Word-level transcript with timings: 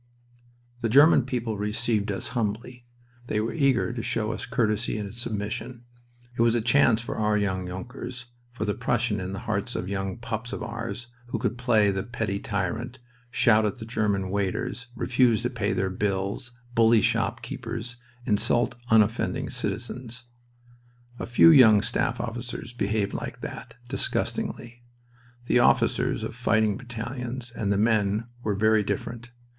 The 0.81 0.89
German 0.89 1.25
people 1.27 1.59
received 1.59 2.11
us 2.11 2.29
humbly. 2.29 2.87
They 3.27 3.39
were 3.39 3.53
eager 3.53 3.93
to 3.93 4.01
show 4.01 4.31
us 4.31 4.47
courtesy 4.47 4.97
and 4.97 5.13
submission. 5.13 5.83
It 6.35 6.41
was 6.41 6.55
a 6.55 6.59
chance 6.61 7.01
for 7.01 7.17
our 7.17 7.37
young 7.37 7.67
Junkers, 7.67 8.25
for 8.51 8.65
the 8.65 8.73
Prussian 8.73 9.19
in 9.19 9.31
the 9.31 9.39
hearts 9.45 9.75
of 9.75 9.87
young 9.87 10.17
pups 10.17 10.53
of 10.53 10.63
ours, 10.63 11.05
who 11.27 11.37
could 11.37 11.55
play 11.55 11.91
the 11.91 12.01
petty 12.01 12.39
tyrant, 12.39 12.97
shout 13.29 13.63
at 13.63 13.77
German 13.87 14.31
waiters, 14.31 14.87
refuse 14.95 15.43
to 15.43 15.51
pay 15.51 15.71
their 15.71 15.91
bills, 15.91 16.51
bully 16.73 17.01
shopkeepers, 17.01 17.97
insult 18.25 18.73
unoffending 18.89 19.51
citizens. 19.51 20.23
A 21.19 21.27
few 21.27 21.51
young 21.51 21.83
staff 21.83 22.19
officers 22.19 22.73
behaved 22.73 23.13
like 23.13 23.41
that, 23.41 23.75
disgustingly. 23.87 24.81
The 25.45 25.59
officers 25.59 26.23
of 26.23 26.33
fighting 26.33 26.75
battalions 26.75 27.51
and 27.51 27.71
the 27.71 27.77
men 27.77 28.25
were 28.41 28.55
very 28.55 28.81
different. 28.81 29.29